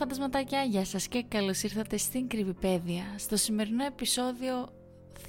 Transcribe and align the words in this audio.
φαντασματάκια, 0.00 0.62
γεια 0.62 0.84
σας 0.84 1.08
και 1.08 1.24
καλώς 1.28 1.62
ήρθατε 1.62 1.96
στην 1.96 2.28
Κρυβιπέδια. 2.28 3.04
Στο 3.16 3.36
σημερινό 3.36 3.84
επεισόδιο 3.84 4.68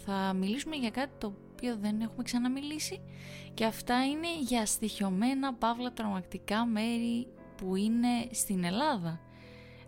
θα 0.06 0.34
μιλήσουμε 0.34 0.76
για 0.76 0.90
κάτι 0.90 1.12
το 1.18 1.34
οποίο 1.52 1.78
δεν 1.82 2.02
έχουμε 2.02 2.24
ξαναμιλήσει 2.24 3.02
και 3.54 3.66
αυτά 3.66 4.06
είναι 4.06 4.28
για 4.42 4.66
στοιχειωμένα 4.66 5.54
παύλα 5.54 5.94
τρομακτικά 5.94 6.66
μέρη 6.66 7.28
που 7.58 7.76
είναι 7.76 8.08
στην 8.32 8.64
Ελλάδα 8.64 9.20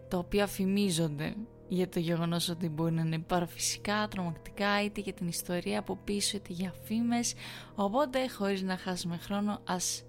τα 0.07 0.17
οποία 0.17 0.47
φημίζονται 0.47 1.35
για 1.67 1.89
το 1.89 1.99
γεγονός 1.99 2.49
ότι 2.49 2.69
μπορεί 2.69 2.93
να 2.93 3.01
είναι 3.01 3.19
παραφυσικά, 3.19 4.07
τρομακτικά 4.09 4.83
είτε 4.83 5.01
για 5.01 5.13
την 5.13 5.27
ιστορία 5.27 5.79
από 5.79 5.95
πίσω 6.03 6.37
είτε 6.37 6.53
για 6.53 6.73
φήμες. 6.83 7.33
Οπότε 7.75 8.29
χωρίς 8.29 8.61
να 8.61 8.77
χάσουμε 8.77 9.17
χρόνο 9.17 9.61
ας 9.63 10.03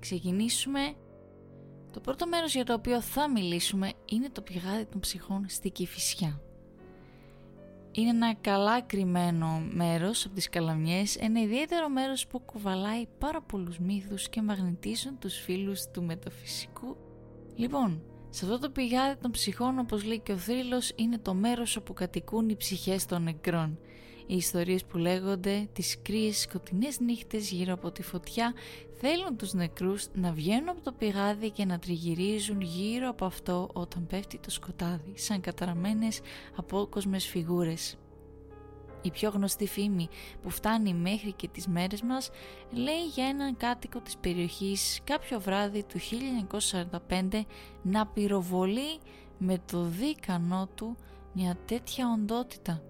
ξεκινήσουμε 0.00 0.94
το 1.92 2.00
πρώτο 2.00 2.26
μέρος 2.26 2.54
για 2.54 2.64
το 2.64 2.72
οποίο 2.72 3.00
θα 3.00 3.30
μιλήσουμε 3.30 3.92
είναι 4.04 4.28
το 4.32 4.40
πηγάδι 4.40 4.84
των 4.84 5.00
ψυχών 5.00 5.44
στη 5.48 5.70
Κηφισιά. 5.70 6.40
Είναι 7.92 8.08
ένα 8.08 8.34
καλά 8.34 8.80
κρυμμένο 8.80 9.62
μέρος 9.70 10.24
από 10.24 10.34
τις 10.34 10.48
Καλαμιές, 10.48 11.16
ένα 11.16 11.40
ιδιαίτερο 11.40 11.88
μέρος 11.88 12.26
που 12.26 12.38
κουβαλάει 12.38 13.06
πάρα 13.18 13.42
πολλούς 13.42 13.78
μύθους 13.78 14.28
και 14.28 14.42
μαγνητίζουν 14.42 15.18
τους 15.18 15.34
φίλους 15.34 15.86
του 15.92 16.02
μεταφυσικού. 16.02 16.96
Λοιπόν, 17.56 18.02
σε 18.30 18.44
αυτό 18.44 18.58
το 18.58 18.70
πηγάδι 18.70 19.20
των 19.20 19.30
ψυχών 19.30 19.78
όπως 19.78 20.04
λέει 20.04 20.18
και 20.18 20.32
ο 20.32 20.36
θρύλος 20.36 20.92
είναι 20.96 21.18
το 21.18 21.34
μέρος 21.34 21.76
όπου 21.76 21.92
κατοικούν 21.92 22.48
οι 22.48 22.56
ψυχές 22.56 23.06
των 23.06 23.22
νεκρών 23.22 23.78
οι 24.30 24.36
ιστορίες 24.36 24.84
που 24.84 24.98
λέγονται 24.98 25.68
τις 25.72 25.96
κρύες 26.02 26.38
σκοτεινές 26.38 27.00
νύχτες 27.00 27.50
γύρω 27.50 27.72
από 27.72 27.90
τη 27.90 28.02
φωτιά 28.02 28.54
θέλουν 29.00 29.36
τους 29.36 29.52
νεκρούς 29.52 30.06
να 30.14 30.32
βγαίνουν 30.32 30.68
από 30.68 30.80
το 30.80 30.92
πηγάδι 30.92 31.50
και 31.50 31.64
να 31.64 31.78
τριγυρίζουν 31.78 32.60
γύρω 32.60 33.08
από 33.08 33.24
αυτό 33.24 33.70
όταν 33.72 34.06
πέφτει 34.06 34.38
το 34.38 34.50
σκοτάδι 34.50 35.12
σαν 35.14 35.40
καταραμένες 35.40 36.20
απόκοσμες 36.56 37.26
φιγούρες. 37.26 37.96
Η 39.02 39.10
πιο 39.10 39.30
γνωστή 39.30 39.66
φήμη 39.66 40.08
που 40.42 40.50
φτάνει 40.50 40.94
μέχρι 40.94 41.32
και 41.32 41.48
τις 41.48 41.66
μέρες 41.66 42.02
μας 42.02 42.30
λέει 42.70 43.04
για 43.14 43.26
έναν 43.26 43.56
κάτοικο 43.56 44.00
της 44.00 44.16
περιοχής 44.16 45.00
κάποιο 45.04 45.40
βράδυ 45.40 45.82
του 45.82 45.98
1945 47.08 47.44
να 47.82 48.06
πυροβολεί 48.06 48.98
με 49.38 49.62
το 49.72 49.82
δίκανό 49.82 50.68
του 50.74 50.96
μια 51.32 51.56
τέτοια 51.66 52.18
οντότητα 52.20 52.82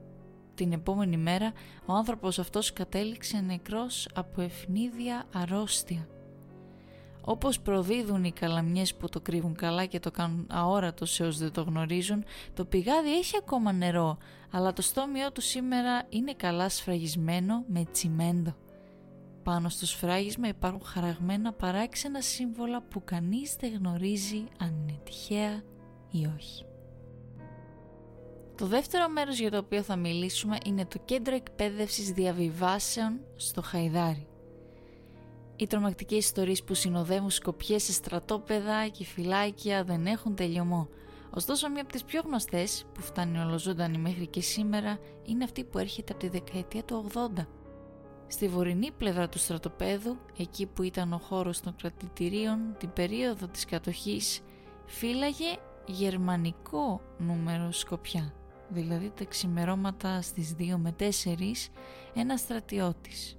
την 0.61 0.73
επόμενη 0.73 1.17
μέρα 1.17 1.53
ο 1.87 1.93
άνθρωπος 1.93 2.39
αυτός 2.39 2.73
κατέληξε 2.73 3.41
νεκρός 3.41 4.09
από 4.15 4.41
ευνίδια 4.41 5.25
αρρώστια. 5.35 6.09
Όπως 7.21 7.61
προδίδουν 7.61 8.25
οι 8.25 8.33
καλαμιές 8.33 8.95
που 8.95 9.09
το 9.09 9.21
κρύβουν 9.21 9.55
καλά 9.55 9.85
και 9.85 10.01
το 10.01 10.11
κάνουν 10.11 10.47
αόρατος 10.51 11.11
σε 11.11 11.25
όσοι 11.25 11.39
δεν 11.39 11.53
το 11.53 11.63
γνωρίζουν, 11.63 12.25
το 12.55 12.65
πηγάδι 12.65 13.17
έχει 13.17 13.37
ακόμα 13.37 13.73
νερό, 13.73 14.19
αλλά 14.51 14.73
το 14.73 14.83
στόμιό 14.83 15.33
του 15.33 15.41
σήμερα 15.41 16.03
είναι 16.09 16.35
καλά 16.35 16.69
σφραγισμένο 16.69 17.65
με 17.67 17.85
τσιμέντο. 17.93 18.55
Πάνω 19.43 19.69
στο 19.69 19.87
σφράγισμα 19.87 20.49
υπάρχουν 20.49 20.85
χαραγμένα 20.85 21.53
παράξενα 21.53 22.21
σύμβολα 22.21 22.83
που 22.83 23.03
κανείς 23.05 23.57
δεν 23.61 23.73
γνωρίζει 23.73 24.45
αν 24.59 24.69
είναι 24.69 24.99
τυχαία 25.05 25.63
ή 26.11 26.31
όχι. 26.37 26.70
Το 28.61 28.67
δεύτερο 28.67 29.09
μέρος 29.09 29.39
για 29.39 29.51
το 29.51 29.57
οποίο 29.57 29.83
θα 29.83 29.97
μιλήσουμε 29.97 30.59
είναι 30.65 30.87
το 30.87 30.99
Κέντρο 31.05 31.35
Εκπαίδευσης 31.35 32.11
Διαβιβάσεων 32.11 33.21
στο 33.37 33.63
Χαϊδάρι. 33.63 34.27
Οι 35.57 35.67
τρομακτικές 35.67 36.19
ιστορίες 36.19 36.63
που 36.63 36.75
συνοδεύουν 36.75 37.31
σκοπιές 37.31 37.83
σε 37.83 37.93
στρατόπεδα 37.93 38.89
και 38.89 39.05
φυλάκια 39.05 39.85
δεν 39.85 40.07
έχουν 40.07 40.35
τελειωμό. 40.35 40.89
Ωστόσο, 41.31 41.71
μία 41.71 41.83
από 41.83 41.93
τις 41.93 42.05
πιο 42.05 42.23
γνωστές 42.27 42.85
που 42.95 43.01
φτάνει 43.01 43.39
ολοζώντανη 43.39 43.99
μέχρι 43.99 44.27
και 44.27 44.41
σήμερα 44.41 44.99
είναι 45.25 45.45
αυτή 45.45 45.65
που 45.65 45.79
έρχεται 45.79 46.13
από 46.13 46.21
τη 46.21 46.29
δεκαετία 46.29 46.85
του 46.85 47.11
80. 47.37 47.47
Στη 48.27 48.49
βορεινή 48.49 48.91
πλευρά 48.91 49.29
του 49.29 49.39
στρατοπέδου, 49.39 50.17
εκεί 50.39 50.67
που 50.67 50.83
ήταν 50.83 51.13
ο 51.13 51.19
χώρος 51.19 51.61
των 51.61 51.77
κρατητηρίων, 51.77 52.59
την 52.79 52.93
περίοδο 52.93 53.47
της 53.47 53.65
κατοχής, 53.65 54.41
φύλαγε 54.87 55.57
γερμανικό 55.87 57.01
νούμερο 57.19 57.73
σκοπιά 57.73 58.35
δηλαδή 58.71 59.11
τα 59.11 59.25
ξημερώματα 59.25 60.23
στις 60.23 60.55
2 60.59 60.77
με 60.77 60.95
4, 60.99 61.71
ένα 62.15 62.37
στρατιώτης. 62.37 63.39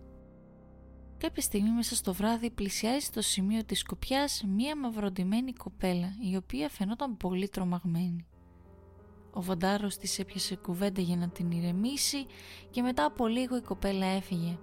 Κάποια 1.18 1.42
στιγμή 1.42 1.69
μέσα 1.69 1.96
στο 1.96 2.14
βράδυ 2.14 2.50
πλησιάζει 2.50 3.06
στο 3.06 3.22
σημείο 3.22 3.64
της 3.66 3.80
σκοπιάς 3.80 4.44
μία 4.47 4.78
μαυροντημένη 4.78 5.53
κοπέλα, 5.53 6.08
η 6.31 6.36
οποία 6.36 6.70
φαινόταν 6.70 7.18
πολύ 7.18 7.50
τρομαγμένη. 7.50 8.25
Ο 9.34 9.41
βαντάρος 9.41 9.97
της 9.97 10.20
έπιασε 10.20 10.56
κουβέντα 10.56 11.02
για 11.02 11.16
να 11.16 11.30
την 11.30 11.52
ηρεμήσει 11.52 12.25
και 12.70 12.81
μετά 12.81 13.06
από 13.06 13.28
λίγο 13.28 13.58
η 13.58 13.62
κοπέλα 13.62 14.06
έφυγε. 14.06 14.58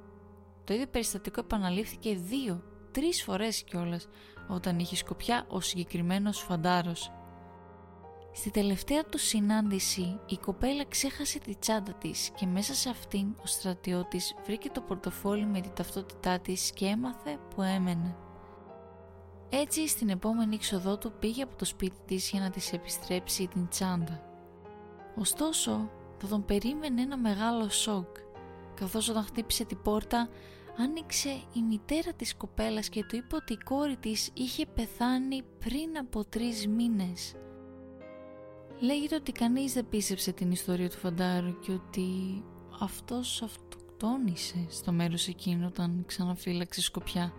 Το 0.64 0.74
ίδιο 0.74 0.86
περιστατικό 0.86 1.40
επαναλήφθηκε 1.40 2.14
δύο, 2.14 2.62
τρεις 2.92 3.22
φορές 3.22 3.62
κιόλας 3.62 4.08
όταν 4.48 4.78
είχε 4.78 4.96
σκοπιά 4.96 5.46
ο 5.48 5.60
συγκεκριμένος 5.60 6.38
φαντάρος 6.38 7.12
Στη 8.32 8.50
τελευταία 8.50 9.04
του 9.04 9.18
συνάντηση 9.18 10.20
η 10.26 10.36
κοπέλα 10.36 10.84
ξέχασε 10.88 11.38
τη 11.38 11.54
τσάντα 11.56 11.92
της 11.92 12.30
και 12.36 12.46
μέσα 12.46 12.74
σε 12.74 12.88
αυτήν 12.88 13.34
ο 13.42 13.46
στρατιώτης 13.46 14.34
βρήκε 14.44 14.70
το 14.70 14.80
πορτοφόλι 14.80 15.46
με 15.46 15.60
την 15.60 15.70
ταυτότητά 15.74 16.38
της 16.38 16.70
και 16.74 16.86
έμαθε 16.86 17.38
που 17.54 17.62
έμενε. 17.62 18.16
Έτσι 19.48 19.88
στην 19.88 20.08
επόμενη 20.08 20.54
έξοδό 20.54 20.98
του 20.98 21.12
πήγε 21.18 21.42
από 21.42 21.56
το 21.56 21.64
σπίτι 21.64 21.96
της 22.06 22.30
για 22.30 22.40
να 22.40 22.50
της 22.50 22.72
επιστρέψει 22.72 23.46
την 23.46 23.68
τσάντα. 23.68 24.22
Ωστόσο 25.16 25.90
θα 26.18 26.26
τον 26.26 26.44
περίμενε 26.44 27.02
ένα 27.02 27.16
μεγάλο 27.16 27.68
σοκ 27.68 28.16
καθώς 28.74 29.08
όταν 29.08 29.22
χτύπησε 29.24 29.64
την 29.64 29.82
πόρτα 29.82 30.28
άνοιξε 30.78 31.28
η 31.28 31.62
μητέρα 31.62 32.12
της 32.12 32.36
κοπέλας 32.36 32.88
και 32.88 33.04
του 33.04 33.16
είπε 33.16 33.36
ότι 33.36 33.52
η 33.52 33.58
κόρη 33.64 33.96
της 33.96 34.30
είχε 34.34 34.66
πεθάνει 34.66 35.42
πριν 35.58 35.98
από 35.98 36.24
τρεις 36.24 36.66
μήνες. 36.66 37.34
Λέγεται 38.80 39.14
ότι 39.14 39.32
κανείς 39.32 39.72
δεν 39.72 39.88
πίστεψε 39.88 40.32
την 40.32 40.50
ιστορία 40.50 40.90
του 40.90 40.96
Φαντάρου 40.96 41.58
και 41.58 41.72
ότι 41.72 42.08
αυτός 42.80 43.42
αυτοκτόνησε 43.42 44.66
στο 44.68 44.92
μέρος 44.92 45.28
εκείνο 45.28 45.66
όταν 45.66 46.04
ξαναφύλαξε 46.06 46.80
Σκοπιά. 46.80 47.32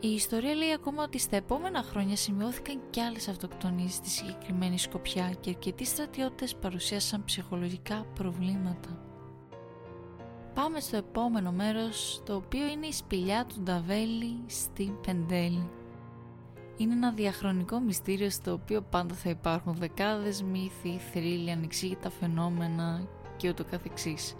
Η 0.00 0.08
ιστορία 0.08 0.54
λέει 0.54 0.72
ακόμα 0.72 1.02
ότι 1.02 1.18
στα 1.18 1.36
επόμενα 1.36 1.82
χρόνια 1.82 2.16
σημειώθηκαν 2.16 2.80
και 2.90 3.02
άλλες 3.02 3.28
αυτοκτονίες 3.28 3.92
στη 3.92 4.08
συγκεκριμένη 4.08 4.78
Σκοπιά 4.78 5.34
και 5.40 5.50
αρκετοί 5.50 5.84
στρατιώτες 5.84 6.54
παρουσίασαν 6.54 7.24
ψυχολογικά 7.24 8.06
προβλήματα. 8.14 9.02
Πάμε 10.54 10.80
στο 10.80 10.96
επόμενο 10.96 11.52
μέρος, 11.52 12.22
το 12.24 12.34
οποίο 12.34 12.66
είναι 12.66 12.86
η 12.86 12.92
σπηλιά 12.92 13.46
του 13.48 13.60
Νταβέλη 13.62 14.36
στην 14.46 15.00
Πεντέλη 15.00 15.70
είναι 16.76 16.92
ένα 16.92 17.12
διαχρονικό 17.12 17.78
μυστήριο 17.78 18.30
στο 18.30 18.52
οποίο 18.52 18.82
πάντα 18.82 19.14
θα 19.14 19.30
υπάρχουν 19.30 19.74
δεκάδες 19.74 20.42
μύθοι, 20.42 20.98
θρύλοι, 21.12 21.50
ανεξήγητα 21.50 22.10
φαινόμενα 22.10 23.08
και 23.36 23.48
ούτω 23.48 23.64
καθεξής. 23.64 24.34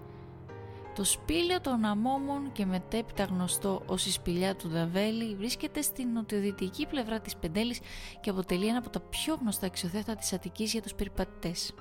Το 0.95 1.05
σπήλαιο 1.05 1.61
των 1.61 1.85
αμόμων 1.85 2.53
και 2.53 2.67
μετέπειτα 2.67 3.25
γνωστό 3.25 3.83
ως 3.87 4.07
η 4.07 4.11
σπηλιά 4.11 4.57
του 4.57 4.69
Νταβέλη 4.69 5.35
βρίσκεται 5.35 5.83
στην 5.83 6.09
νοτιοδυτική 6.09 6.87
πλευρά 6.87 7.21
της 7.21 7.37
Πεντέλης 7.37 7.81
και 8.21 8.31
αποτελεί 8.31 8.67
ένα 8.67 8.79
από 8.79 8.91
τα 8.91 9.01
πιο 9.01 9.35
γνωστά 9.41 9.67
αξιοθέατα 9.67 10.15
της 10.15 10.33
Αττικής 10.33 10.73
για 10.73 10.83
τους 10.83 10.95
περιπατητές. 10.95 11.75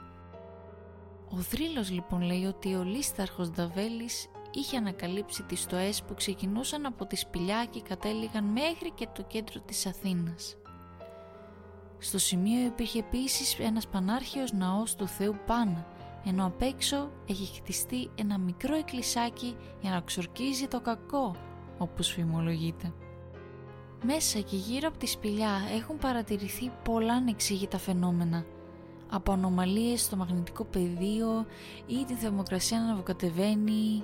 Ο 1.29 1.37
θρύλος 1.37 1.91
λοιπόν 1.91 2.21
λέει 2.21 2.45
ότι 2.45 2.75
ο 2.75 2.83
λίσταρχος 2.83 3.49
Νταβέλης 3.49 4.27
είχε 4.53 4.77
ανακαλύψει 4.77 5.43
τις 5.43 5.61
στοές 5.61 6.03
που 6.03 6.13
ξεκινούσαν 6.13 6.85
από 6.85 7.05
τη 7.05 7.15
σπηλιά 7.15 7.65
και 7.69 7.81
κατέληγαν 7.81 8.43
μέχρι 8.43 8.91
και 8.95 9.07
το 9.13 9.23
κέντρο 9.23 9.59
της 9.59 9.85
Αθήνας. 9.85 10.57
Στο 11.97 12.17
σημείο 12.17 12.65
υπήρχε 12.65 12.99
επίσης 12.99 13.59
ένας 13.59 13.87
πανάρχιος 13.87 14.51
ναός 14.51 14.95
του 14.95 15.07
Θεού 15.07 15.35
Πάνα, 15.45 15.87
ενώ 16.25 16.45
απ' 16.45 16.61
έξω 16.61 17.11
έχει 17.27 17.55
χτιστεί 17.55 18.09
ένα 18.15 18.37
μικρό 18.37 18.75
εκκλησάκι 18.75 19.55
για 19.81 19.91
να 19.91 20.01
ξορκίζει 20.01 20.67
το 20.67 20.81
κακό, 20.81 21.35
όπως 21.77 22.07
φημολογείται. 22.07 22.93
Μέσα 24.05 24.39
και 24.39 24.55
γύρω 24.55 24.87
από 24.87 24.97
τη 24.97 25.07
σπηλιά 25.07 25.61
έχουν 25.75 25.97
παρατηρηθεί 25.97 26.71
πολλά 26.83 27.13
ανεξήγητα 27.13 27.77
φαινόμενα, 27.77 28.45
από 29.09 29.31
ανομαλίες 29.31 30.01
στο 30.01 30.15
μαγνητικό 30.15 30.63
πεδίο 30.63 31.45
ή 31.87 32.03
τη 32.07 32.13
θερμοκρασία 32.13 32.79
να 32.79 32.83
αναβοκατεβαίνει 32.83 34.03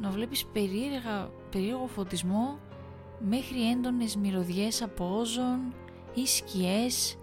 να 0.00 0.10
βλέπεις 0.10 0.46
περίεργα, 0.46 1.30
περίεργο 1.50 1.86
φωτισμό 1.86 2.58
μέχρι 3.18 3.70
έντονες 3.70 4.16
μυρωδιές 4.16 4.82
από 4.82 5.18
όζον 5.18 5.74
ή 6.14 6.26
σκιές. 6.26 7.16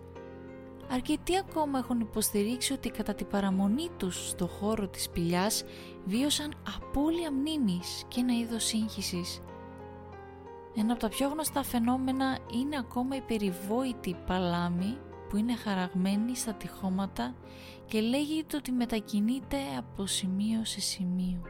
Αρκετοί 0.91 1.37
ακόμα 1.37 1.79
έχουν 1.79 1.99
υποστηρίξει 1.99 2.73
ότι 2.73 2.89
κατά 2.89 3.13
την 3.13 3.27
παραμονή 3.27 3.89
τους 3.97 4.29
στο 4.29 4.47
χώρο 4.47 4.87
της 4.87 5.03
σπηλιάς 5.03 5.63
βίωσαν 6.05 6.53
απώλεια 6.75 7.31
μνήμης 7.31 8.03
και 8.07 8.19
ένα 8.19 8.33
είδος 8.37 8.63
σύγχυσης. 8.63 9.41
Ένα 10.75 10.91
από 10.91 11.01
τα 11.01 11.09
πιο 11.09 11.27
γνωστά 11.27 11.63
φαινόμενα 11.63 12.37
είναι 12.53 12.77
ακόμα 12.77 13.15
η 13.15 13.21
περιβόητη 13.21 14.15
παλάμη 14.25 14.97
που 15.29 15.37
είναι 15.37 15.55
χαραγμένη 15.55 16.35
στα 16.35 16.53
τυχώματα 16.53 17.35
και 17.85 18.01
λέγεται 18.01 18.57
ότι 18.57 18.71
μετακινείται 18.71 19.57
από 19.77 20.05
σημείο 20.05 20.65
σε 20.65 20.79
σημείο. 20.79 21.41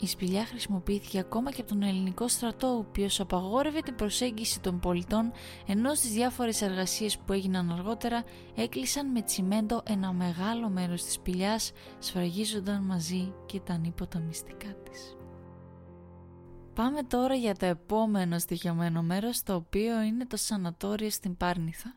Η 0.00 0.06
σπηλιά 0.06 0.44
χρησιμοποιήθηκε 0.44 1.18
ακόμα 1.18 1.50
και 1.50 1.60
από 1.60 1.70
τον 1.70 1.82
ελληνικό 1.82 2.28
στρατό, 2.28 2.66
ο 2.66 2.78
οποίος 2.78 3.20
απαγόρευε 3.20 3.80
την 3.80 3.94
προσέγγιση 3.94 4.60
των 4.60 4.80
πολιτών, 4.80 5.32
ενώ 5.66 5.94
στις 5.94 6.10
διάφορες 6.10 6.62
εργασίες 6.62 7.18
που 7.18 7.32
έγιναν 7.32 7.72
αργότερα 7.72 8.24
έκλεισαν 8.54 9.10
με 9.10 9.22
τσιμέντο 9.22 9.82
ένα 9.86 10.12
μεγάλο 10.12 10.68
μέρος 10.68 11.04
της 11.04 11.12
σπηλιάς, 11.12 11.72
σφραγίζονταν 11.98 12.82
μαζί 12.82 13.34
και 13.46 13.60
τα 13.60 13.72
ανίποτα 13.72 14.18
μυστικά 14.18 14.74
της. 14.90 15.16
Πάμε 16.74 17.02
τώρα 17.02 17.34
για 17.34 17.54
το 17.54 17.66
επόμενο 17.66 18.38
στοιχειωμένο 18.38 19.02
μέρος, 19.02 19.42
το 19.42 19.54
οποίο 19.54 20.00
είναι 20.00 20.26
το 20.26 20.36
σανατόριο 20.36 21.10
στην 21.10 21.36
Πάρνηθα. 21.36 21.94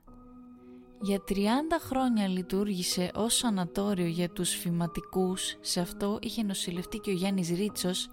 Για 1.01 1.23
30 1.27 1.33
χρόνια 1.79 2.27
λειτουργήσε 2.27 3.11
ως 3.15 3.35
σανατόριο 3.35 4.05
για 4.05 4.29
τους 4.29 4.49
φηματικούς, 4.49 5.57
σε 5.61 5.79
αυτό 5.79 6.19
είχε 6.21 6.43
νοσηλευτεί 6.43 6.97
και 6.97 7.09
ο 7.09 7.13
Γιάννης 7.13 7.49
Ρίτσος. 7.49 8.07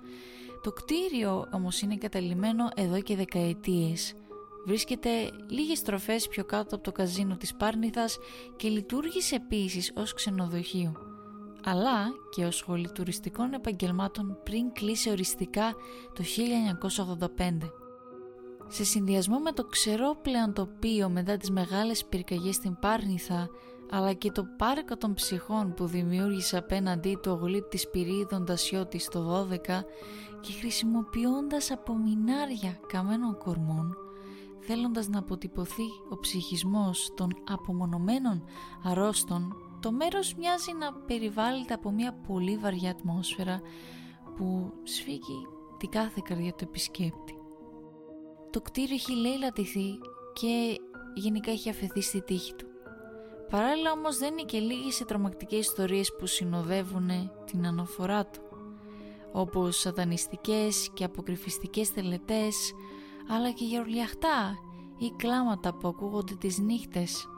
Το 0.62 0.73
κτίριο 0.73 1.49
όμως 1.53 1.81
είναι 1.81 1.97
καταλημμένο 1.97 2.69
εδώ 2.77 3.00
και 3.00 3.17
δεκαετίες. 3.17 4.15
Βρίσκεται 4.67 5.11
λίγες 5.49 5.79
στροφές 5.79 6.29
πιο 6.29 6.44
κάτω 6.44 6.75
από 6.75 6.85
το 6.85 6.93
καζίνο 6.93 7.37
της 7.37 7.55
Πάρνηθας 7.55 8.19
και 8.56 8.69
λειτουργήσε 8.69 9.35
επίσης 9.35 9.93
ως 9.94 10.15
ξενοδοχείο 10.15 11.06
αλλά 11.69 12.06
και 12.31 12.44
ως 12.44 12.56
σχολή 12.56 12.91
τουριστικών 12.93 13.53
επαγγελμάτων 13.53 14.38
πριν 14.43 14.73
κλείσει 14.73 15.11
οριστικά 15.11 15.75
το 16.12 16.25
1985. 17.37 17.86
Σε 18.69 18.85
συνδυασμό 18.85 19.39
με 19.39 19.53
το 19.53 19.65
ξερό 19.65 20.17
πλέον 20.23 20.53
τοπίο 20.53 21.09
μετά 21.09 21.37
τις 21.37 21.51
μεγάλες 21.51 22.05
πυρκαγιές 22.05 22.55
στην 22.55 22.79
Πάρνηθα 22.79 23.49
αλλά 23.91 24.13
και 24.13 24.31
το 24.31 24.45
πάρκο 24.57 24.97
των 24.97 25.15
ψυχών 25.15 25.75
που 25.75 25.87
δημιούργησε 25.87 26.57
απέναντί 26.57 27.19
του 27.23 27.31
ο 27.33 27.35
γλύπτης 27.35 27.91
πυρίδων 27.91 28.45
Τασιώτης 28.45 29.09
το 29.09 29.49
12 29.51 29.57
και 30.41 30.53
χρησιμοποιώντας 30.61 31.71
απομεινάρια 31.71 32.79
καμένων 32.87 33.39
κορμών 33.39 33.97
θέλοντας 34.61 35.09
να 35.09 35.19
αποτυπωθεί 35.19 35.87
ο 36.11 36.19
ψυχισμός 36.19 37.12
των 37.17 37.29
απομονωμένων 37.49 38.45
αρρώστων 38.85 39.57
το 39.81 39.93
μέρος 39.93 40.35
μοιάζει 40.35 40.73
να 40.79 40.93
περιβάλλεται 40.93 41.75
από 41.75 41.91
μια 41.91 42.12
πολύ 42.27 42.57
βαριά 42.57 42.91
ατμόσφαιρα 42.91 43.61
που 44.37 44.73
σφίγγει 44.83 45.47
την 45.79 45.89
κάθε 45.89 46.21
καρδιά 46.25 46.53
του 46.53 46.65
επισκέπτη. 46.65 47.36
Το 48.56 48.62
κτίριο 48.62 48.94
έχει 48.94 49.12
λέει 49.12 49.38
λατηθεί 49.38 49.99
και 50.32 50.81
γενικά 51.14 51.50
έχει 51.50 51.70
αφαιθεί 51.70 52.00
στη 52.00 52.23
τύχη 52.23 52.55
του. 52.55 52.67
Παράλληλα 53.50 53.93
όμως 53.93 54.19
δεν 54.19 54.32
είναι 54.32 54.43
και 54.43 54.58
λίγες 54.58 55.00
οι 55.00 55.05
τρομακτικές 55.05 55.58
ιστορίες 55.58 56.14
που 56.19 56.26
συνοδεύουν 56.26 57.31
την 57.44 57.67
αναφορά 57.67 58.26
του 58.26 58.41
όπως 59.32 59.79
σατανιστικές 59.79 60.91
και 60.94 61.05
αποκρυφιστικές 61.05 61.93
τελετές 61.93 62.73
αλλά 63.29 63.50
και 63.50 63.64
γερολιαχτά 63.64 64.55
ή 64.99 65.12
κλάματα 65.17 65.75
που 65.75 65.88
ακούγονται 65.88 66.35
τις 66.35 66.59
νύχτες 66.59 67.29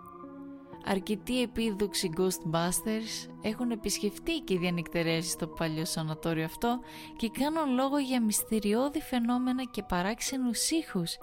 Αρκετοί 0.91 1.43
επίδοξοι 1.43 2.11
Ghostbusters 2.17 3.31
έχουν 3.43 3.71
επισκεφτεί 3.71 4.39
και 4.39 4.59
διανυκτερεύσει 4.59 5.31
στο 5.31 5.47
παλιό 5.47 5.85
σανατόριο 5.85 6.45
αυτό 6.45 6.79
και 7.17 7.31
κάνουν 7.31 7.75
λόγο 7.75 7.99
για 7.99 8.23
μυστηριώδη 8.23 9.01
φαινόμενα 9.01 9.65
και 9.65 9.83
παράξενους 9.83 10.71
ήχους, 10.71 11.19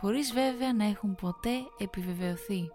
χωρίς 0.00 0.32
βέβαια 0.32 0.72
να 0.72 0.84
έχουν 0.84 1.14
ποτέ 1.14 1.50
επιβεβαιωθεί. 1.78 2.70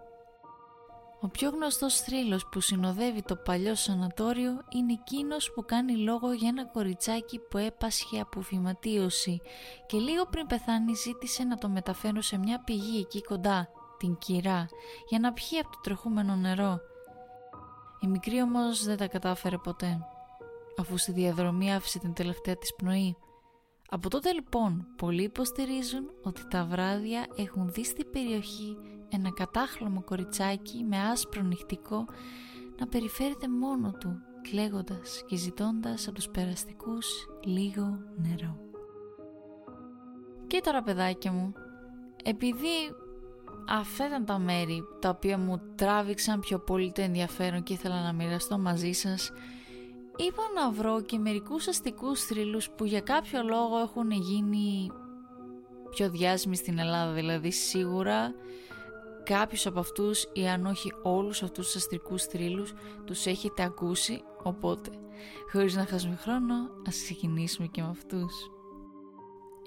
Ο 1.21 1.27
πιο 1.27 1.49
γνωστός 1.49 1.99
θρύλος 1.99 2.47
που 2.51 2.59
συνοδεύει 2.59 3.21
το 3.21 3.35
παλιό 3.35 3.75
σανατόριο 3.75 4.51
είναι 4.69 4.93
εκείνος 4.93 5.51
που 5.53 5.65
κάνει 5.65 5.95
λόγο 5.95 6.31
για 6.31 6.47
ένα 6.47 6.65
κοριτσάκι 6.65 7.39
που 7.39 7.57
έπασχε 7.57 8.19
από 8.19 8.41
φυματίωση 8.41 9.41
και 9.85 9.97
λίγο 9.97 10.25
πριν 10.25 10.47
πεθάνει 10.47 10.93
ζήτησε 10.93 11.43
να 11.43 11.57
το 11.57 11.69
μεταφέρουν 11.69 12.21
σε 12.21 12.37
μια 12.37 12.63
πηγή 12.63 12.99
εκεί 12.99 13.21
κοντά 13.21 13.69
την 13.97 14.17
κυρά 14.17 14.67
για 15.09 15.19
να 15.19 15.33
πιει 15.33 15.59
από 15.59 15.69
το 15.69 15.79
τρεχούμενο 15.83 16.35
νερό. 16.35 16.79
Η 17.99 18.07
μικρή 18.07 18.41
όμως 18.41 18.83
δεν 18.83 18.97
τα 18.97 19.07
κατάφερε 19.07 19.57
ποτέ, 19.57 19.99
αφού 20.79 20.97
στη 20.97 21.11
διαδρομή 21.11 21.73
άφησε 21.73 21.99
την 21.99 22.13
τελευταία 22.13 22.55
της 22.55 22.75
πνοή. 22.75 23.17
Από 23.89 24.09
τότε 24.09 24.31
λοιπόν 24.31 24.87
πολλοί 24.97 25.23
υποστηρίζουν 25.23 26.11
ότι 26.23 26.47
τα 26.47 26.65
βράδια 26.65 27.25
έχουν 27.35 27.71
δει 27.71 27.85
στην 27.85 28.09
περιοχή 28.09 28.77
ένα 29.09 29.31
κατάχλωμο 29.33 30.03
κοριτσάκι 30.03 30.83
με 30.83 30.97
άσπρο 30.97 31.41
νυχτικό 31.41 32.05
να 32.79 32.87
περιφέρεται 32.87 33.47
μόνο 33.49 33.91
του 33.91 34.21
κλαίγοντας 34.41 35.23
και 35.27 35.35
ζητώντας 35.35 36.07
από 36.07 36.15
τους 36.15 36.29
περαστικούς 36.29 37.27
λίγο 37.43 37.99
νερό. 38.15 38.57
Και 40.47 40.61
τώρα 40.63 40.81
παιδάκια 40.83 41.31
μου, 41.31 41.53
επειδή 42.23 42.95
αυτά 43.67 44.07
ήταν 44.07 44.25
τα 44.25 44.39
μέρη 44.39 44.83
τα 44.99 45.09
οποία 45.09 45.37
μου 45.37 45.61
τράβηξαν 45.75 46.39
πιο 46.39 46.59
πολύ 46.59 46.91
το 46.91 47.01
ενδιαφέρον 47.01 47.63
και 47.63 47.73
ήθελα 47.73 48.01
να 48.01 48.13
μοιραστώ 48.13 48.57
μαζί 48.57 48.91
σας. 48.91 49.31
Είπα 50.17 50.43
να 50.55 50.71
βρω 50.71 51.01
και 51.01 51.17
μερικούς 51.17 51.67
αστικούς 51.67 52.23
θρύλους 52.23 52.69
που 52.69 52.85
για 52.85 53.01
κάποιο 53.01 53.43
λόγο 53.43 53.77
έχουν 53.77 54.11
γίνει 54.11 54.91
πιο 55.89 56.09
διάσημοι 56.09 56.55
στην 56.55 56.79
Ελλάδα 56.79 57.11
δηλαδή 57.11 57.51
σίγουρα 57.51 58.33
κάποιους 59.23 59.65
από 59.65 59.79
αυτούς 59.79 60.29
ή 60.33 60.47
αν 60.47 60.65
όχι 60.65 60.93
όλους 61.03 61.43
αυτούς 61.43 61.65
τους 61.65 61.75
αστικούς 61.75 62.23
θρύλους 62.23 62.73
τους 63.05 63.25
έχετε 63.25 63.63
ακούσει 63.63 64.23
οπότε 64.43 64.89
χωρίς 65.51 65.75
να 65.75 65.85
χάσουμε 65.85 66.15
χρόνο 66.15 66.55
ας 66.87 66.95
ξεκινήσουμε 66.95 67.67
και 67.67 67.81
με 67.81 67.89
αυτούς. 67.89 68.33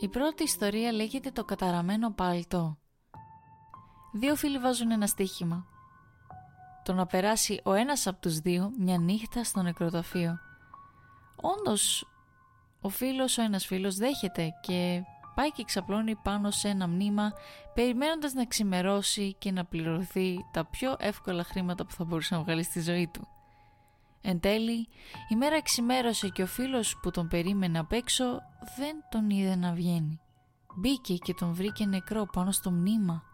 Η 0.00 0.08
πρώτη 0.08 0.42
ιστορία 0.42 0.92
λέγεται 0.92 1.30
το 1.30 1.44
καταραμένο 1.44 2.12
παλτό 2.12 2.79
δύο 4.12 4.36
φίλοι 4.36 4.58
βάζουν 4.58 4.90
ένα 4.90 5.06
στοίχημα. 5.06 5.66
Το 6.84 6.92
να 6.92 7.06
περάσει 7.06 7.60
ο 7.64 7.72
ένας 7.72 8.06
από 8.06 8.20
τους 8.20 8.38
δύο 8.38 8.72
μια 8.78 8.98
νύχτα 8.98 9.44
στο 9.44 9.62
νεκροταφείο. 9.62 10.38
Όντως, 11.36 12.08
ο 12.80 12.88
φίλος 12.88 13.38
ο 13.38 13.42
ένας 13.42 13.66
φίλος 13.66 13.96
δέχεται 13.96 14.50
και 14.60 15.02
πάει 15.34 15.52
και 15.52 15.64
ξαπλώνει 15.64 16.16
πάνω 16.16 16.50
σε 16.50 16.68
ένα 16.68 16.88
μνήμα 16.88 17.32
περιμένοντας 17.74 18.32
να 18.32 18.44
ξημερώσει 18.44 19.34
και 19.38 19.52
να 19.52 19.64
πληρωθεί 19.64 20.44
τα 20.52 20.64
πιο 20.64 20.96
εύκολα 20.98 21.44
χρήματα 21.44 21.86
που 21.86 21.92
θα 21.92 22.04
μπορούσε 22.04 22.34
να 22.34 22.42
βγάλει 22.42 22.62
στη 22.62 22.80
ζωή 22.80 23.08
του. 23.12 23.28
Εν 24.22 24.40
τέλει, 24.40 24.88
η 25.28 25.36
μέρα 25.36 25.62
ξημέρωσε 25.62 26.28
και 26.28 26.42
ο 26.42 26.46
φίλος 26.46 26.98
που 27.02 27.10
τον 27.10 27.28
περίμενε 27.28 27.78
απ' 27.78 27.92
έξω 27.92 28.24
δεν 28.76 28.96
τον 29.10 29.30
είδε 29.30 29.56
να 29.56 29.72
βγαίνει. 29.72 30.20
Μπήκε 30.76 31.16
και 31.16 31.34
τον 31.34 31.54
βρήκε 31.54 31.86
νεκρό 31.86 32.26
πάνω 32.32 32.52
στο 32.52 32.70
μνήμα. 32.70 33.29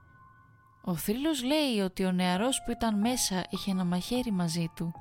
Ο 0.89 0.97
θρύλος 0.97 1.43
λέει 1.43 1.81
ότι 1.81 2.05
ο 2.05 2.13
νεαρός 2.13 2.63
που 2.65 2.71
ήταν 2.71 2.99
μέσα 2.99 3.45
είχε 3.51 3.71
ένα 3.71 3.85
μαχαίρι 3.85 4.31
μαζί 4.31 4.71
του. 4.77 4.95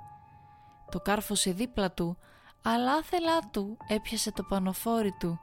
Το 0.92 1.00
κάρφωσε 1.00 1.52
δίπλα 1.52 1.92
του, 1.92 2.18
αλλά 2.64 2.92
άθελά 2.92 3.40
του 3.52 3.78
έπιασε 3.88 4.32
το 4.32 4.44
πανοφόρι 4.44 5.12
του. 5.20 5.40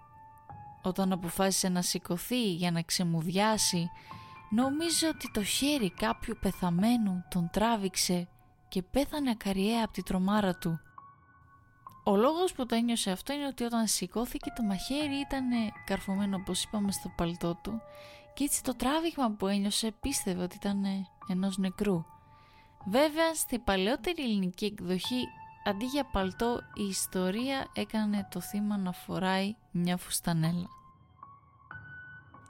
Όταν 0.82 1.12
αποφάσισε 1.12 1.68
να 1.68 1.82
σηκωθεί 1.82 2.52
για 2.52 2.70
να 2.70 2.82
ξεμουδιάσει, 2.82 3.90
νόμιζε 4.50 5.06
ότι 5.06 5.30
το 5.30 5.42
χέρι 5.42 5.90
κάποιου 5.90 6.36
πεθαμένου 6.40 7.24
τον 7.30 7.48
τράβηξε 7.52 8.28
και 8.68 8.82
πέθανε 8.82 9.30
ακαριέα 9.30 9.82
από 9.84 9.92
τη 9.92 10.02
τρομάρα 10.02 10.54
του. 10.54 10.80
Ο 12.04 12.16
λόγος 12.16 12.52
που 12.52 12.66
το 12.66 12.74
ένιωσε 12.74 13.10
αυτό 13.10 13.32
είναι 13.32 13.46
ότι 13.46 13.64
όταν 13.64 13.86
σηκώθηκε 13.86 14.52
το 14.56 14.62
μαχαίρι 14.62 15.14
ήταν 15.14 15.44
καρφωμένο 15.84 16.36
όπως 16.36 16.64
είπαμε 16.64 16.92
στο 16.92 17.12
παλτό 17.16 17.58
του 17.62 17.80
και 18.34 18.44
έτσι 18.44 18.62
το 18.62 18.76
τράβηγμα 18.76 19.30
που 19.30 19.46
ένιωσε 19.46 19.94
πίστευε 20.00 20.42
ότι 20.42 20.56
ήταν 20.56 20.84
ενός 21.28 21.58
νεκρού. 21.58 22.04
Βέβαια 22.84 23.34
στη 23.34 23.58
παλαιότερη 23.58 24.22
ελληνική 24.22 24.64
εκδοχή 24.64 25.24
αντί 25.64 25.84
για 25.84 26.04
παλτό 26.04 26.60
η 26.74 26.82
ιστορία 26.82 27.66
έκανε 27.74 28.28
το 28.30 28.40
θύμα 28.40 28.76
να 28.76 28.92
φοράει 28.92 29.56
μια 29.70 29.96
φουστανέλα. 29.96 30.68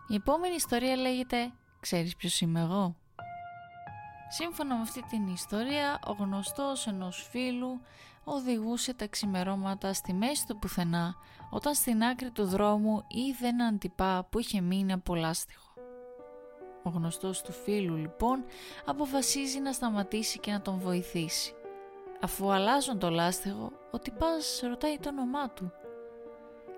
Η 0.08 0.14
επόμενη 0.14 0.54
ιστορία 0.54 0.96
λέγεται 0.96 1.52
«Ξέρεις 1.80 2.16
ποιος 2.16 2.40
είμαι 2.40 2.60
εγώ» 2.60 2.96
Σύμφωνα 4.34 4.74
με 4.74 4.82
αυτή 4.82 5.02
την 5.02 5.26
ιστορία, 5.26 5.98
ο 6.06 6.12
γνωστός 6.12 6.86
ενός 6.86 7.28
φίλου 7.30 7.80
οδηγούσε 8.24 8.94
τα 8.94 9.06
ξημερώματα 9.06 9.92
στη 9.92 10.12
μέση 10.12 10.46
του 10.46 10.58
πουθενά 10.58 11.14
όταν 11.50 11.74
στην 11.74 12.02
άκρη 12.02 12.30
του 12.30 12.44
δρόμου 12.44 13.04
είδε 13.08 13.48
έναν 13.48 13.78
τυπά 13.78 14.26
που 14.30 14.38
είχε 14.38 14.60
μείνει 14.60 14.92
από 14.92 15.14
λάστιχο. 15.14 15.71
Ο 16.82 16.90
γνωστός 16.90 17.42
του 17.42 17.52
φίλου 17.52 17.96
λοιπόν 17.96 18.44
αποφασίζει 18.84 19.60
να 19.60 19.72
σταματήσει 19.72 20.38
και 20.38 20.50
να 20.50 20.60
τον 20.60 20.78
βοηθήσει. 20.78 21.54
Αφού 22.20 22.52
αλλάζουν 22.52 22.98
το 22.98 23.10
λάστιχο, 23.10 23.72
ο 23.90 23.98
τυπάς 23.98 24.60
ρωτάει 24.68 24.98
το 24.98 25.08
όνομά 25.08 25.50
του. 25.50 25.72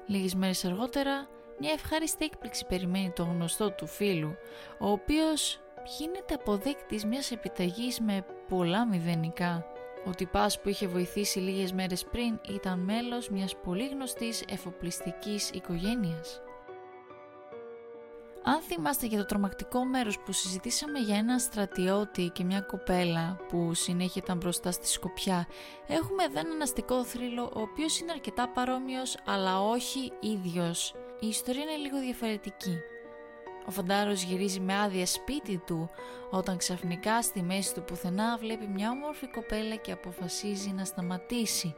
Λίγες 0.06 0.34
μέρες 0.34 0.64
αργότερα, 0.64 1.28
μια 1.58 1.72
ευχάριστη 1.72 2.24
έκπληξη 2.24 2.66
περιμένει 2.66 3.10
το 3.10 3.22
γνωστό 3.22 3.70
του 3.70 3.86
φίλου, 3.86 4.34
ο 4.78 4.90
οποίος 4.90 5.60
γίνεται 5.98 6.34
αποδείκτης 6.34 7.04
μιας 7.04 7.30
επιταγής 7.30 8.00
με 8.00 8.26
πολλά 8.48 8.86
μηδενικά. 8.86 9.66
Ο 10.06 10.10
τυπάς 10.10 10.60
που 10.60 10.68
είχε 10.68 10.86
βοηθήσει 10.86 11.38
λίγες 11.38 11.72
μέρες 11.72 12.04
πριν 12.04 12.40
ήταν 12.48 12.78
μέλος 12.78 13.28
μιας 13.28 13.56
πολύ 13.56 13.88
γνωστής 13.88 14.44
εφοπλιστικής 14.48 15.50
οικογένειας. 15.50 16.40
Αν 18.46 18.60
θυμάστε 18.60 19.06
για 19.06 19.18
το 19.18 19.24
τρομακτικό 19.24 19.84
μέρος 19.84 20.18
που 20.18 20.32
συζητήσαμε 20.32 20.98
για 20.98 21.16
έναν 21.16 21.38
στρατιώτη 21.38 22.30
και 22.34 22.44
μια 22.44 22.60
κοπέλα 22.60 23.36
που 23.48 23.74
συνέχεια 23.74 24.22
ήταν 24.24 24.36
μπροστά 24.36 24.72
στη 24.72 24.88
σκοπιά, 24.88 25.46
έχουμε 25.86 26.24
εδώ 26.24 26.38
έναν 26.38 26.62
αστικό 26.62 27.04
θρύλο 27.04 27.42
ο 27.54 27.60
οποίος 27.60 28.00
είναι 28.00 28.12
αρκετά 28.12 28.48
παρόμοιος 28.48 29.16
αλλά 29.24 29.60
όχι 29.60 30.12
ίδιος. 30.20 30.94
Η 31.20 31.26
ιστορία 31.26 31.62
είναι 31.62 31.76
λίγο 31.76 32.00
διαφορετική. 32.00 32.76
Ο 33.66 33.70
Φαντάρος 33.70 34.22
γυρίζει 34.22 34.60
με 34.60 34.80
άδεια 34.80 35.06
σπίτι 35.06 35.62
του 35.66 35.90
όταν 36.30 36.56
ξαφνικά 36.56 37.22
στη 37.22 37.42
μέση 37.42 37.74
του 37.74 37.84
πουθενά 37.84 38.36
βλέπει 38.36 38.66
μια 38.66 38.90
όμορφη 38.90 39.28
κοπέλα 39.30 39.74
και 39.74 39.92
αποφασίζει 39.92 40.70
να 40.70 40.84
σταματήσει. 40.84 41.74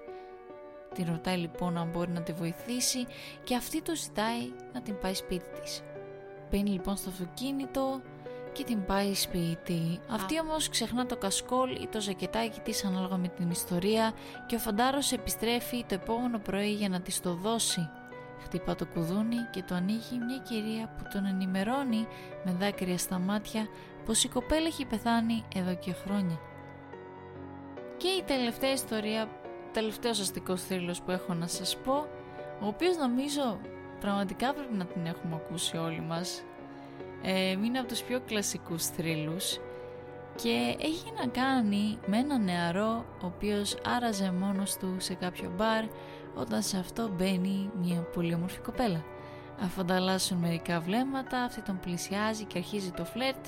Τη 0.95 1.05
ρωτάει 1.05 1.37
λοιπόν 1.37 1.77
αν 1.77 1.89
μπορεί 1.89 2.11
να 2.11 2.23
τη 2.23 2.33
βοηθήσει 2.33 3.07
και 3.45 3.55
αυτή 3.55 3.83
του 3.83 3.97
ζητάει 3.97 4.53
να 4.73 4.83
την 4.83 4.99
πάει 4.99 5.15
σπίτι 5.15 5.61
της. 5.61 5.83
Μπαίνει 6.51 6.71
λοιπόν 6.71 6.97
στο 6.97 7.09
αυτοκίνητο 7.09 8.01
και 8.53 8.65
την 8.65 8.85
πάει 8.85 9.15
σπίτι. 9.15 9.99
Αυτή 10.11 10.41
όμως 10.41 10.69
ξεχνά 10.69 11.07
το 11.07 11.17
κασκόλ 11.17 11.71
ή 11.71 11.89
το 11.93 12.01
ζακετάκι 12.01 12.61
της 12.61 12.85
ανάλογα 12.85 13.17
με 13.17 13.29
την 13.29 13.51
ιστορία 13.51 14.13
και 14.47 14.55
ο 14.55 14.59
Φαντάρος 14.59 15.13
επιστρέφει 15.13 15.85
το 15.85 15.95
επόμενο 15.95 16.39
πρωί 16.39 16.73
για 16.73 16.89
να 16.89 17.01
της 17.01 17.21
το 17.21 17.35
δώσει. 17.35 17.89
Χτυπά 18.43 18.75
το 18.75 18.87
κουδούνι 18.87 19.37
και 19.51 19.63
το 19.63 19.75
ανοίγει 19.75 20.19
μια 20.27 20.39
κυρία 20.39 20.95
που 20.99 21.05
τον 21.13 21.27
ενημερώνει 21.27 22.07
με 22.45 22.53
δάκρυα 22.53 22.99
στα 22.99 23.19
μάτια 23.19 23.67
πως 24.05 24.25
η 24.25 24.29
κοπέλα 24.29 24.67
έχει 24.67 24.85
πεθάνει 24.85 25.45
εδώ 25.55 25.75
και 25.75 25.93
χρόνια. 25.93 26.39
Και 27.97 28.09
η 28.09 28.23
τελευταία 28.23 28.73
ιστορία, 28.73 29.29
τελευταίος 29.73 30.21
αστικός 30.21 30.63
θρύλος 30.63 31.03
που 31.03 31.11
έχω 31.11 31.35
να 31.35 31.47
σας 31.47 31.77
πω, 31.77 32.07
ο 32.61 32.67
οποίος 32.67 32.97
νομίζω 32.97 33.59
πραγματικά 34.07 34.53
πρέπει 34.55 34.75
να 34.75 34.85
την 34.85 35.07
έχουμε 35.07 35.35
ακούσει 35.35 35.77
όλοι 35.77 36.01
μας. 36.01 36.43
Ε, 37.23 37.51
είναι 37.51 37.79
από 37.79 37.89
τους 37.89 38.03
πιο 38.03 38.21
κλασικούς 38.21 38.85
θρύλους 38.87 39.59
και 40.35 40.77
έχει 40.81 41.13
να 41.21 41.27
κάνει 41.27 41.99
με 42.07 42.19
ένα 42.19 42.39
νεαρό 42.39 43.05
ο 43.23 43.27
οποίος 43.27 43.77
άραζε 43.97 44.33
μόνος 44.33 44.77
του 44.77 44.97
σε 44.99 45.15
κάποιο 45.15 45.53
μπαρ 45.57 45.85
όταν 46.35 46.63
σε 46.63 46.79
αυτό 46.79 47.09
μπαίνει 47.09 47.71
μια 47.83 48.01
πολύ 48.01 48.35
όμορφη 48.35 48.59
κοπέλα. 48.59 49.05
Αφού 49.61 49.81
ανταλλάσσουν 49.81 50.39
μερικά 50.39 50.81
βλέμματα, 50.81 51.43
αυτή 51.43 51.61
τον 51.61 51.81
πλησιάζει 51.81 52.45
και 52.45 52.59
αρχίζει 52.59 52.91
το 52.91 53.05
φλερτ. 53.05 53.45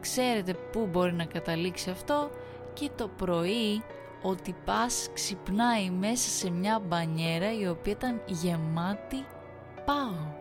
Ξέρετε 0.00 0.54
πού 0.72 0.88
μπορεί 0.90 1.12
να 1.12 1.24
καταλήξει 1.24 1.90
αυτό 1.90 2.30
και 2.72 2.90
το 2.96 3.08
πρωί 3.08 3.82
ο 4.22 4.34
τυπάς 4.34 5.08
ξυπνάει 5.12 5.90
μέσα 5.90 6.28
σε 6.28 6.50
μια 6.50 6.82
μπανιέρα 6.86 7.58
η 7.58 7.68
οποία 7.68 7.92
ήταν 7.92 8.20
γεμάτη 8.26 9.24
πάγο. 9.88 10.36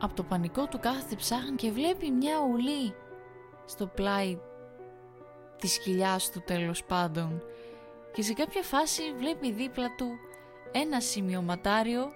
Από 0.00 0.14
το 0.14 0.22
πανικό 0.22 0.66
του 0.66 0.78
κάθεται 0.78 1.14
ψάχνει 1.16 1.56
και 1.56 1.70
βλέπει 1.70 2.10
μια 2.10 2.36
ουλή 2.52 2.94
στο 3.64 3.86
πλάι 3.86 4.38
της 5.58 5.78
κοιλιάς 5.78 6.30
του 6.30 6.42
τέλος 6.46 6.84
πάντων 6.84 7.42
και 8.12 8.22
σε 8.22 8.32
κάποια 8.32 8.62
φάση 8.62 9.02
βλέπει 9.18 9.52
δίπλα 9.52 9.94
του 9.94 10.06
ένα 10.72 11.00
σημειωματάριο 11.00 12.08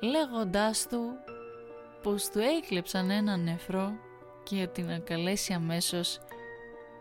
λέγοντάς 0.00 0.86
του 0.88 1.00
πως 2.02 2.28
του 2.28 2.38
έκλεψαν 2.38 3.10
ένα 3.10 3.36
νεφρό 3.36 3.92
και 4.42 4.56
για 4.56 4.68
την 4.68 4.90
ακαλέσει 4.90 5.52
αμέσως 5.52 6.20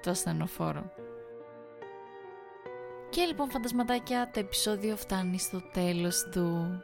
το 0.02 0.10
ασθενοφόρο. 0.10 0.92
Και 3.10 3.26
λοιπόν 3.26 3.50
φαντασματάκια 3.50 4.30
το 4.34 4.40
επεισόδιο 4.40 4.96
φτάνει 4.96 5.40
στο 5.40 5.62
τέλος 5.74 6.30
του. 6.32 6.82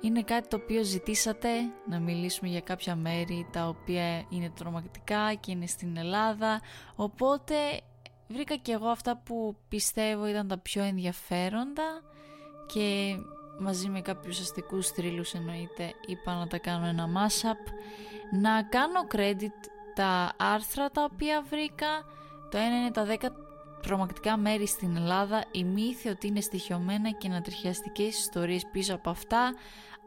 Είναι 0.00 0.22
κάτι 0.22 0.48
το 0.48 0.56
οποίο 0.56 0.82
ζητήσατε 0.82 1.48
να 1.86 1.98
μιλήσουμε 1.98 2.48
για 2.48 2.60
κάποια 2.60 2.96
μέρη 2.96 3.48
τα 3.52 3.68
οποία 3.68 4.24
είναι 4.28 4.50
τρομακτικά 4.50 5.34
και 5.34 5.50
είναι 5.50 5.66
στην 5.66 5.96
Ελλάδα. 5.96 6.60
Οπότε 6.96 7.54
βρήκα 8.28 8.56
και 8.56 8.72
εγώ 8.72 8.86
αυτά 8.86 9.16
που 9.16 9.56
πιστεύω 9.68 10.26
ήταν 10.26 10.48
τα 10.48 10.58
πιο 10.58 10.82
ενδιαφέροντα 10.82 12.02
και 12.66 13.16
μαζί 13.58 13.88
με 13.88 14.00
κάποιους 14.00 14.40
αστικούς 14.40 14.88
θρύλους 14.88 15.34
εννοείται 15.34 15.92
είπα 16.06 16.34
να 16.34 16.46
τα 16.46 16.58
κάνω 16.58 16.86
ένα 16.86 17.08
mashup. 17.08 17.72
Να 18.40 18.62
κάνω 18.62 19.06
credit 19.14 19.70
τα 19.94 20.32
άρθρα 20.36 20.90
τα 20.90 21.08
οποία 21.12 21.44
βρήκα. 21.50 21.86
Το 22.50 22.58
ένα 22.58 22.76
είναι 22.76 22.90
τα 22.90 23.06
10 23.20 23.28
τρομακτικά 23.82 24.36
μέρη 24.36 24.66
στην 24.66 24.96
Ελλάδα. 24.96 25.44
Η 25.50 25.64
μύθη 25.64 26.08
ότι 26.08 26.26
είναι 26.26 26.40
στοιχειωμένα 26.40 27.10
και 27.10 27.28
ανατριχιαστικές 27.28 28.18
ιστορίες 28.18 28.66
πίσω 28.72 28.94
από 28.94 29.10
αυτά 29.10 29.54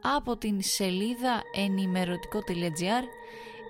από 0.01 0.38
την 0.38 0.62
σελίδα 0.62 1.41
ενημερωτικό.gr 1.55 3.03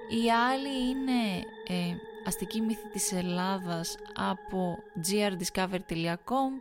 η 0.10 0.32
άλλη 0.32 0.90
είναι 0.90 1.46
ε, 1.68 1.96
αστική 2.26 2.62
μύθη 2.62 2.88
της 2.88 3.12
Ελλάδας 3.12 3.98
από 4.16 4.84
grdiscover.com 5.10 6.52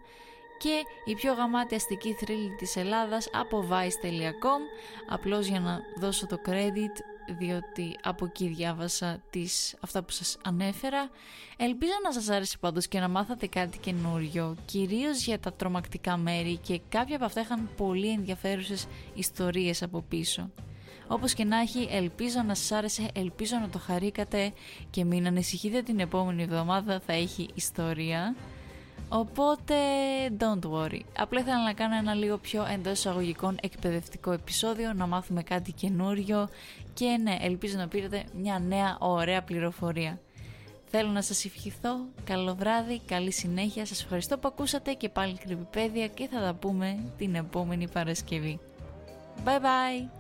και 0.63 0.85
η 1.05 1.15
πιο 1.15 1.33
γαμάτη 1.33 1.75
αστική 1.75 2.13
θρύλη 2.15 2.55
της 2.59 2.77
Ελλάδας 2.77 3.29
από 3.33 3.67
vice.com 3.71 4.61
απλώς 5.09 5.47
για 5.47 5.61
να 5.61 5.81
δώσω 5.97 6.27
το 6.27 6.39
credit 6.47 7.03
διότι 7.39 7.97
από 8.03 8.25
εκεί 8.25 8.49
διάβασα 8.49 9.23
τις, 9.31 9.75
αυτά 9.81 10.03
που 10.03 10.13
σας 10.13 10.39
ανέφερα. 10.45 11.11
Ελπίζω 11.57 11.93
να 12.05 12.13
σας 12.13 12.29
άρεσε 12.29 12.57
πάντως 12.61 12.89
και 12.89 13.01
να 13.01 13.09
μάθατε 13.09 13.47
κάτι 13.47 13.79
καινούριο, 13.79 14.57
κυρίως 14.65 15.25
για 15.25 15.39
τα 15.39 15.53
τρομακτικά 15.53 16.17
μέρη 16.17 16.57
και 16.57 16.81
κάποια 16.89 17.17
από 17.17 17.25
αυτά 17.25 17.41
είχαν 17.41 17.69
πολύ 17.77 18.09
ενδιαφέρουσες 18.09 18.87
ιστορίες 19.15 19.83
από 19.83 20.05
πίσω. 20.09 20.51
Όπως 21.09 21.35
και 21.35 21.45
να 21.45 21.61
έχει, 21.61 21.89
ελπίζω 21.91 22.43
να 22.47 22.55
σας 22.55 22.73
άρεσε, 22.73 23.09
ελπίζω 23.15 23.57
να 23.61 23.69
το 23.69 23.79
χαρήκατε 23.79 24.53
και 24.91 25.05
μην 25.05 25.27
ανησυχείτε 25.27 25.83
την 25.83 26.01
επόμενη 26.01 26.43
εβδομάδα 26.43 27.01
θα 27.07 27.13
έχει 27.13 27.49
ιστορία. 27.55 28.35
Οπότε 29.13 29.75
don't 30.39 30.71
worry. 30.73 31.01
Απλά 31.19 31.41
ήθελα 31.41 31.63
να 31.63 31.73
κάνω 31.73 31.97
ένα 31.97 32.15
λίγο 32.15 32.37
πιο 32.37 32.67
εντός 32.73 32.93
εισαγωγικών 32.93 33.59
εκπαιδευτικό 33.63 34.33
επεισόδιο, 34.33 34.93
να 34.93 35.07
μάθουμε 35.07 35.43
κάτι 35.43 35.73
καινούριο 35.73 36.49
και 36.95 37.19
ναι, 37.23 37.37
ελπίζω 37.41 37.77
να 37.77 37.89
πήρετε 37.89 38.25
μια 38.35 38.59
νέα 38.59 38.97
ωραία 39.01 39.43
πληροφορία. 39.43 40.19
Θέλω 40.91 41.11
να 41.11 41.23
σας 41.23 41.45
ευχηθώ, 41.45 41.97
καλό 42.25 42.55
βράδυ, 42.55 43.01
καλή 43.07 43.33
συνέχεια, 43.33 43.87
σας 43.87 44.03
ευχαριστώ 44.03 44.39
που 44.39 44.49
ακούσατε 44.49 44.93
και 44.93 45.09
πάλι 45.09 45.39
κρυβιπέδια 45.39 46.07
και 46.07 46.29
θα 46.33 46.41
τα 46.41 46.55
πούμε 46.55 46.99
την 47.19 47.35
επόμενη 47.35 47.89
Παρασκευή. 47.89 48.59
Bye 49.45 49.61
bye! 49.61 50.20